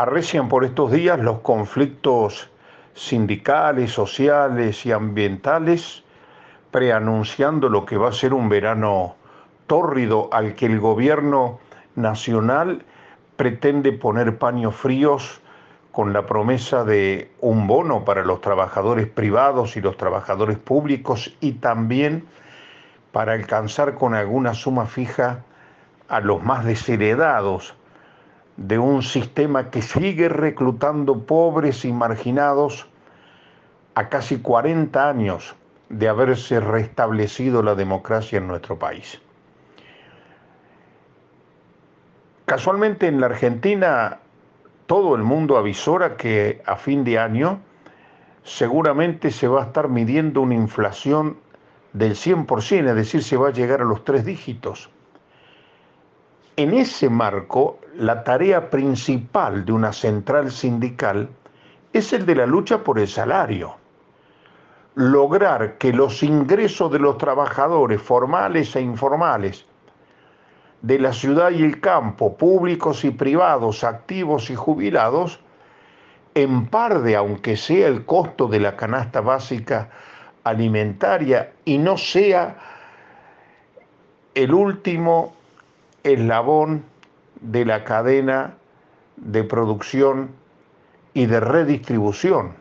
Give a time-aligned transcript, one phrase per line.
[0.00, 2.48] Arrecian por estos días los conflictos
[2.94, 6.04] sindicales, sociales y ambientales,
[6.70, 9.16] preanunciando lo que va a ser un verano
[9.66, 11.60] tórrido al que el gobierno
[11.96, 12.82] nacional
[13.36, 15.42] pretende poner paños fríos
[15.92, 21.52] con la promesa de un bono para los trabajadores privados y los trabajadores públicos y
[21.52, 22.26] también
[23.12, 25.44] para alcanzar con alguna suma fija
[26.08, 27.74] a los más desheredados
[28.60, 32.86] de un sistema que sigue reclutando pobres y marginados
[33.94, 35.54] a casi 40 años
[35.88, 39.18] de haberse restablecido la democracia en nuestro país.
[42.44, 44.18] Casualmente en la Argentina
[44.84, 47.60] todo el mundo avisora que a fin de año
[48.42, 51.38] seguramente se va a estar midiendo una inflación
[51.94, 54.90] del 100%, es decir, se va a llegar a los tres dígitos.
[56.56, 61.28] En ese marco, la tarea principal de una central sindical
[61.92, 63.76] es el de la lucha por el salario.
[64.94, 69.64] Lograr que los ingresos de los trabajadores formales e informales
[70.82, 75.40] de la ciudad y el campo, públicos y privados, activos y jubilados,
[76.34, 79.90] en par de, aunque sea el costo de la canasta básica
[80.44, 82.56] alimentaria y no sea
[84.34, 85.34] el último
[86.04, 86.84] eslabón
[87.40, 88.54] de la cadena
[89.16, 90.30] de producción
[91.14, 92.54] y de redistribución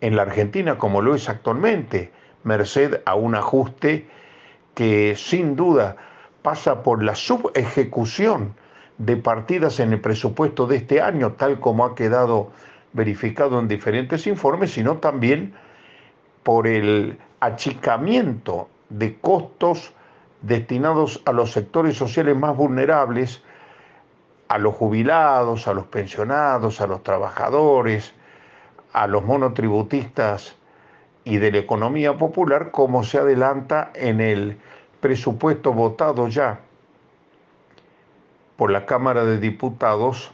[0.00, 2.12] en la Argentina como lo es actualmente,
[2.44, 4.08] merced a un ajuste
[4.74, 5.96] que sin duda
[6.42, 8.54] pasa por la subejecución
[8.98, 12.50] de partidas en el presupuesto de este año, tal como ha quedado
[12.92, 15.54] verificado en diferentes informes, sino también
[16.42, 19.92] por el achicamiento de costos
[20.42, 23.42] destinados a los sectores sociales más vulnerables,
[24.48, 28.12] a los jubilados, a los pensionados, a los trabajadores,
[28.92, 30.56] a los monotributistas
[31.24, 34.58] y de la economía popular, como se adelanta en el
[35.00, 36.60] presupuesto votado ya
[38.56, 40.32] por la Cámara de Diputados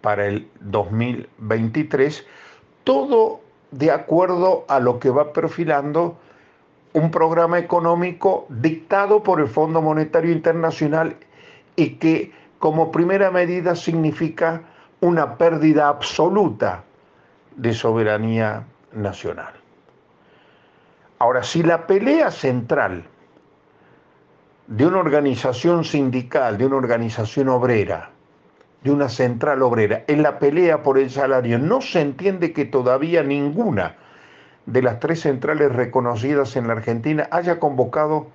[0.00, 2.26] para el 2023,
[2.84, 3.40] todo
[3.70, 6.16] de acuerdo a lo que va perfilando
[6.92, 11.16] un programa económico dictado por el Fondo Monetario Internacional
[11.76, 14.62] y que como primera medida significa
[15.00, 16.84] una pérdida absoluta
[17.56, 19.54] de soberanía nacional.
[21.18, 23.04] Ahora, si la pelea central
[24.66, 28.10] de una organización sindical, de una organización obrera,
[28.82, 33.22] de una central obrera, en la pelea por el salario, no se entiende que todavía
[33.22, 33.96] ninguna
[34.66, 38.28] de las tres centrales reconocidas en la Argentina haya convocado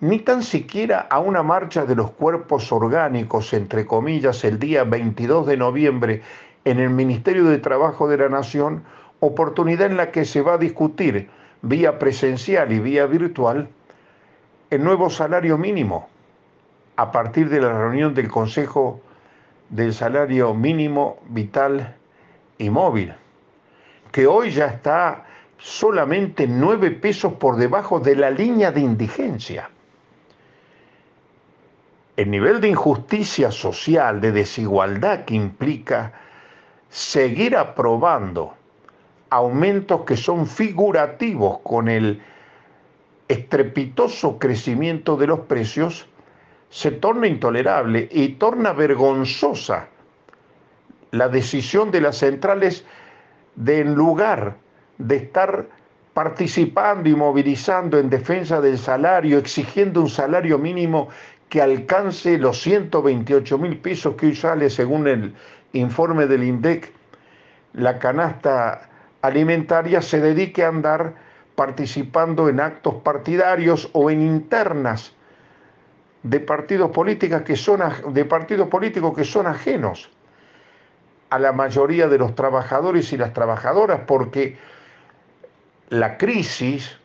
[0.00, 5.46] ni tan siquiera a una marcha de los cuerpos orgánicos, entre comillas, el día 22
[5.46, 6.22] de noviembre
[6.64, 8.82] en el Ministerio de Trabajo de la Nación,
[9.20, 11.30] oportunidad en la que se va a discutir
[11.62, 13.68] vía presencial y vía virtual
[14.70, 16.08] el nuevo salario mínimo
[16.96, 19.00] a partir de la reunión del Consejo
[19.68, 21.94] del Salario Mínimo Vital
[22.58, 23.14] y Móvil,
[24.12, 25.24] que hoy ya está
[25.58, 29.70] solamente nueve pesos por debajo de la línea de indigencia.
[32.16, 36.12] El nivel de injusticia social, de desigualdad que implica
[36.90, 38.54] seguir aprobando
[39.30, 42.22] aumentos que son figurativos con el
[43.28, 46.06] estrepitoso crecimiento de los precios,
[46.68, 49.88] se torna intolerable y torna vergonzosa
[51.12, 52.84] la decisión de las centrales
[53.56, 54.56] de en lugar
[54.98, 55.66] de estar
[56.14, 61.08] participando y movilizando en defensa del salario, exigiendo un salario mínimo
[61.48, 65.34] que alcance los 128 mil pesos que hoy sale según el
[65.72, 66.92] informe del INDEC,
[67.74, 68.88] la canasta
[69.22, 71.14] alimentaria se dedique a andar
[71.54, 75.12] participando en actos partidarios o en internas
[76.22, 77.80] de partidos políticos que son
[78.12, 80.10] de partidos políticos que son ajenos
[81.32, 84.58] a la mayoría de los trabajadores y las trabajadoras porque
[85.88, 86.98] la crisis,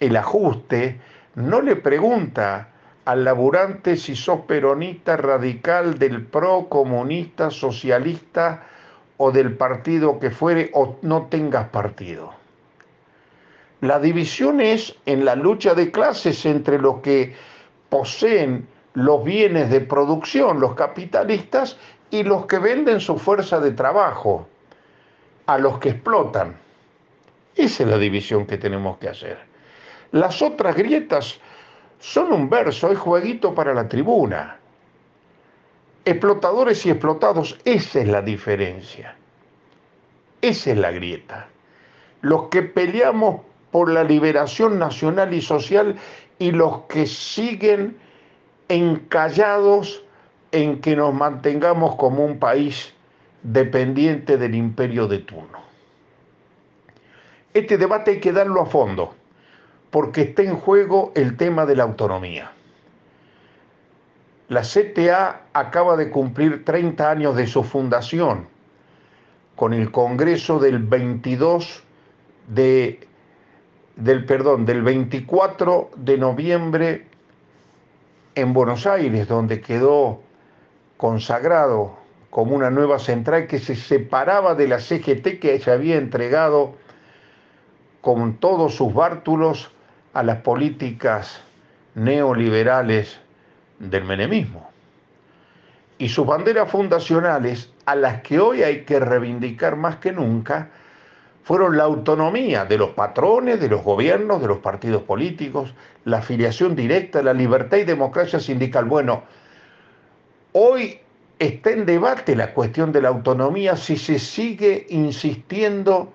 [0.00, 0.98] el ajuste
[1.34, 2.70] no le pregunta
[3.04, 8.62] al laburante si sos peronista, radical, del pro, comunista, socialista
[9.18, 12.32] o del partido que fuere o no tengas partido.
[13.82, 17.34] La división es en la lucha de clases entre los que
[17.90, 21.76] poseen los bienes de producción, los capitalistas,
[22.14, 24.46] y los que venden su fuerza de trabajo
[25.46, 26.56] a los que explotan.
[27.56, 29.36] Esa es la división que tenemos que hacer.
[30.12, 31.40] Las otras grietas
[31.98, 34.58] son un verso, es jueguito para la tribuna.
[36.04, 39.16] Explotadores y explotados, esa es la diferencia.
[40.40, 41.48] Esa es la grieta.
[42.20, 43.40] Los que peleamos
[43.72, 45.96] por la liberación nacional y social
[46.38, 47.96] y los que siguen
[48.68, 50.03] encallados
[50.54, 52.94] en que nos mantengamos como un país
[53.42, 55.58] dependiente del imperio de turno.
[57.52, 59.14] Este debate hay que darlo a fondo,
[59.90, 62.52] porque está en juego el tema de la autonomía.
[64.48, 68.46] La CTA acaba de cumplir 30 años de su fundación
[69.56, 71.82] con el Congreso del 22
[72.46, 73.08] de
[73.96, 77.06] del perdón, del 24 de noviembre
[78.34, 80.23] en Buenos Aires, donde quedó
[80.96, 81.96] consagrado
[82.30, 86.74] como una nueva central que se separaba de la CGT que se había entregado
[88.00, 89.70] con todos sus bártulos
[90.12, 91.40] a las políticas
[91.94, 93.18] neoliberales
[93.78, 94.68] del menemismo.
[95.98, 100.70] Y sus banderas fundacionales, a las que hoy hay que reivindicar más que nunca,
[101.44, 105.74] fueron la autonomía de los patrones, de los gobiernos, de los partidos políticos,
[106.04, 108.86] la afiliación directa, la libertad y democracia sindical.
[108.86, 109.22] Bueno,
[110.56, 111.00] hoy
[111.38, 116.12] está en debate la cuestión de la autonomía si se sigue insistiendo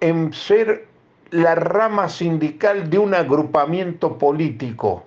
[0.00, 0.86] en ser
[1.30, 5.04] la rama sindical de un agrupamiento político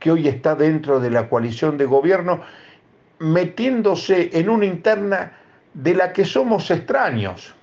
[0.00, 2.40] que hoy está dentro de la coalición de gobierno,
[3.18, 5.32] metiéndose en una interna
[5.72, 7.54] de la que somos extraños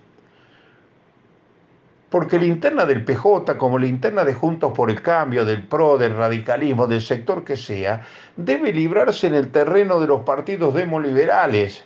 [2.11, 5.97] porque la interna del PJ, como la interna de Juntos por el Cambio, del PRO,
[5.97, 8.05] del radicalismo, del sector que sea,
[8.35, 11.85] debe librarse en el terreno de los partidos demoliberales,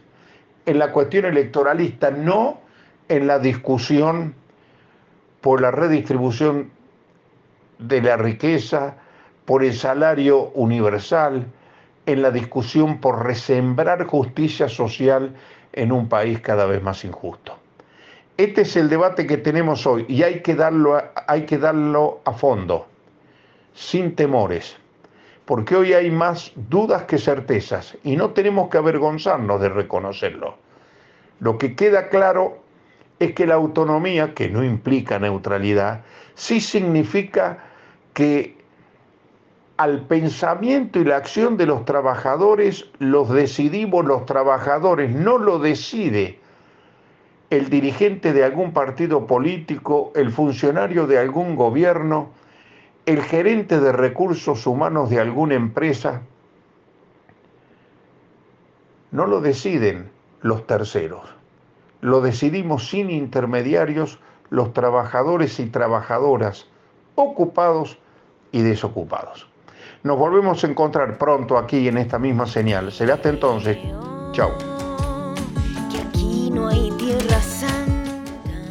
[0.65, 2.59] en la cuestión electoralista, no
[3.07, 4.33] en la discusión
[5.41, 6.71] por la redistribución
[7.77, 8.95] de la riqueza,
[9.45, 11.45] por el salario universal,
[12.07, 15.35] en la discusión por resembrar justicia social
[15.73, 17.59] en un país cada vez más injusto.
[18.37, 22.19] Este es el debate que tenemos hoy y hay que darlo a, hay que darlo
[22.25, 22.85] a fondo,
[23.73, 24.75] sin temores,
[25.45, 30.57] porque hoy hay más dudas que certezas y no tenemos que avergonzarnos de reconocerlo.
[31.39, 32.57] Lo que queda claro
[33.19, 36.01] es que la autonomía, que no implica neutralidad,
[36.33, 37.59] sí significa
[38.13, 38.57] que
[39.77, 46.39] al pensamiento y la acción de los trabajadores los decidimos los trabajadores, no lo decide
[47.49, 52.29] el dirigente de algún partido político, el funcionario de algún gobierno,
[53.05, 56.21] el gerente de recursos humanos de alguna empresa.
[59.11, 60.09] No lo deciden
[60.41, 61.23] los terceros,
[62.01, 64.19] lo decidimos sin intermediarios
[64.49, 66.67] los trabajadores y trabajadoras,
[67.15, 67.97] ocupados
[68.51, 69.47] y desocupados.
[70.03, 72.91] Nos volvemos a encontrar pronto aquí en esta misma señal.
[72.91, 73.77] Será hasta entonces.
[74.33, 74.74] Chao.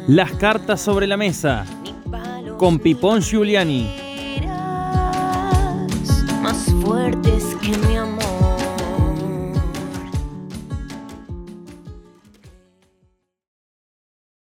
[0.07, 1.65] Las cartas sobre la mesa
[2.59, 3.89] con Pipón Giuliani.
[6.43, 7.14] Más fuerte